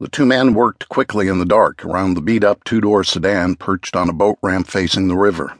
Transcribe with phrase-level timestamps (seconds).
[0.00, 3.54] The two men worked quickly in the dark around the beat up two door sedan
[3.54, 5.56] perched on a boat ramp facing the river.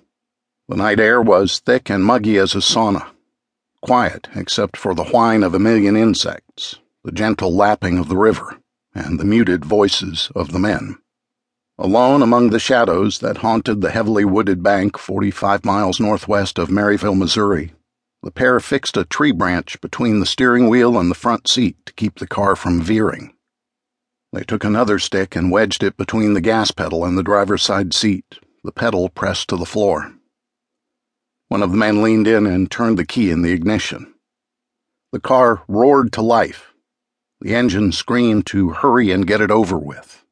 [0.68, 3.06] The night air was thick and muggy as a sauna.
[3.80, 8.58] Quiet, except for the whine of a million insects, the gentle lapping of the river,
[8.94, 10.96] and the muted voices of the men.
[11.78, 17.18] Alone among the shadows that haunted the heavily wooded bank 45 miles northwest of Maryville,
[17.18, 17.72] Missouri,
[18.22, 21.92] the pair fixed a tree branch between the steering wheel and the front seat to
[21.92, 23.33] keep the car from veering.
[24.34, 27.94] They took another stick and wedged it between the gas pedal and the driver's side
[27.94, 30.12] seat, the pedal pressed to the floor.
[31.46, 34.12] One of the men leaned in and turned the key in the ignition.
[35.12, 36.74] The car roared to life.
[37.42, 40.24] The engine screamed to hurry and get it over with.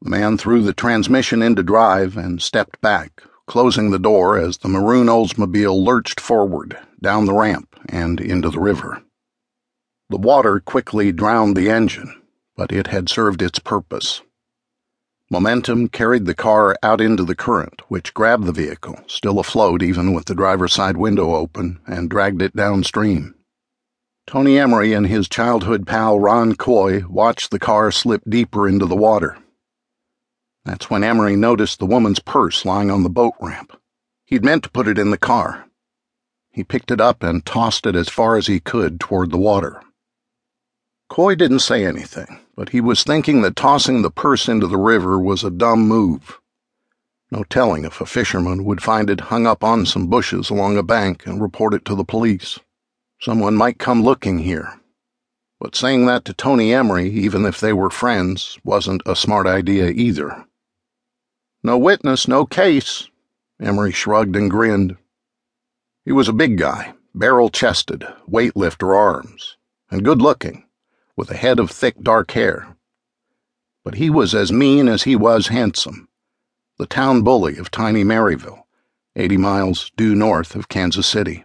[0.00, 4.68] The man threw the transmission into drive and stepped back, closing the door as the
[4.68, 9.04] maroon Oldsmobile lurched forward, down the ramp, and into the river.
[10.10, 12.16] The water quickly drowned the engine
[12.56, 14.22] but it had served its purpose.
[15.30, 20.12] Momentum carried the car out into the current, which grabbed the vehicle, still afloat even
[20.12, 23.34] with the driver's side window open, and dragged it downstream.
[24.26, 28.94] Tony Emery and his childhood pal Ron Coy watched the car slip deeper into the
[28.94, 29.38] water.
[30.64, 33.76] That's when Emery noticed the woman's purse lying on the boat ramp.
[34.26, 35.66] He'd meant to put it in the car.
[36.50, 39.82] He picked it up and tossed it as far as he could toward the water.
[41.12, 45.18] Coy didn't say anything, but he was thinking that tossing the purse into the river
[45.18, 46.40] was a dumb move.
[47.30, 50.82] No telling if a fisherman would find it hung up on some bushes along a
[50.82, 52.58] bank and report it to the police.
[53.20, 54.80] Someone might come looking here.
[55.60, 59.90] But saying that to Tony Emery, even if they were friends, wasn't a smart idea
[59.90, 60.46] either.
[61.62, 63.10] No witness, no case,
[63.60, 64.96] Emery shrugged and grinned.
[66.06, 69.58] He was a big guy, barrel chested, weightlifter arms,
[69.90, 70.64] and good looking
[71.16, 72.76] with a head of thick dark hair.
[73.84, 76.08] But he was as mean as he was handsome.
[76.78, 78.62] The town bully of tiny Maryville,
[79.16, 81.44] 80 miles due north of Kansas City.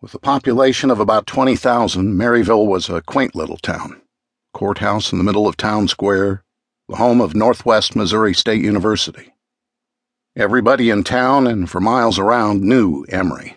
[0.00, 4.00] With a population of about 20,000, Maryville was a quaint little town.
[4.52, 6.44] Courthouse in the middle of town square,
[6.88, 9.34] the home of Northwest Missouri State University.
[10.36, 13.56] Everybody in town and for miles around knew Emery,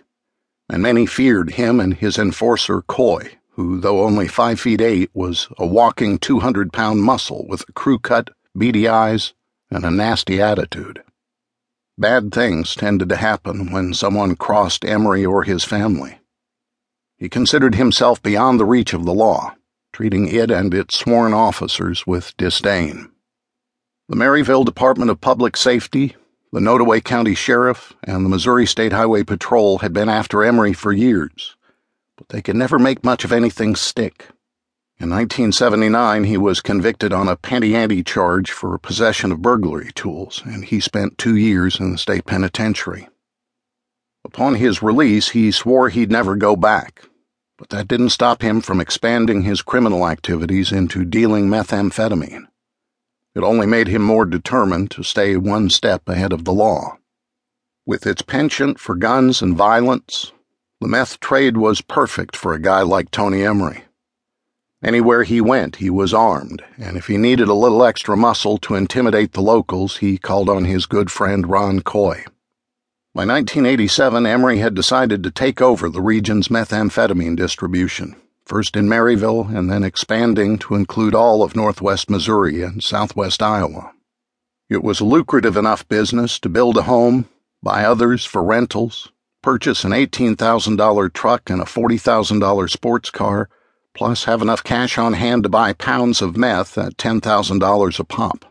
[0.70, 5.48] and many feared him and his enforcer, Coy who, though only five feet eight, was
[5.58, 9.34] a walking 200 pound muscle with a crew cut, beady eyes,
[9.72, 11.02] and a nasty attitude.
[11.98, 16.20] Bad things tended to happen when someone crossed Emery or his family.
[17.18, 19.56] He considered himself beyond the reach of the law,
[19.92, 23.10] treating it and its sworn officers with disdain.
[24.08, 26.16] The Maryville Department of Public Safety,
[26.54, 30.94] the Nodaway County Sheriff, and the Missouri State Highway Patrol had been after Emery for
[30.94, 31.57] years
[32.18, 34.28] but they could never make much of anything stick.
[35.00, 40.42] In 1979, he was convicted on a penny ante charge for possession of burglary tools,
[40.44, 43.08] and he spent two years in the state penitentiary.
[44.26, 47.08] Upon his release, he swore he'd never go back,
[47.58, 52.48] but that didn't stop him from expanding his criminal activities into dealing methamphetamine.
[53.36, 56.98] It only made him more determined to stay one step ahead of the law.
[57.86, 60.32] With its penchant for guns and violence,
[60.80, 63.84] the meth trade was perfect for a guy like Tony Emery.
[64.84, 68.76] Anywhere he went, he was armed, and if he needed a little extra muscle to
[68.76, 72.24] intimidate the locals, he called on his good friend Ron Coy.
[73.16, 79.50] By 1987, Emery had decided to take over the region's methamphetamine distribution, first in Maryville
[79.50, 83.94] and then expanding to include all of northwest Missouri and southwest Iowa.
[84.70, 87.28] It was lucrative enough business to build a home,
[87.64, 89.12] buy others for rentals,
[89.42, 93.50] purchase an $18,000 truck and a $40,000 sports car,
[93.94, 98.46] plus have enough cash on hand to buy pounds of meth at $10,000 a pop.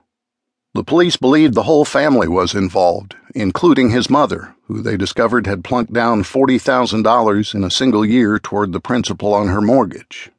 [0.75, 5.65] The police believed the whole family was involved, including his mother, who they discovered had
[5.65, 10.31] plunked down $40,000 in a single year toward the principal on her mortgage.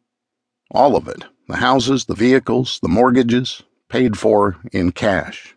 [0.70, 5.57] All of it the houses, the vehicles, the mortgages paid for in cash.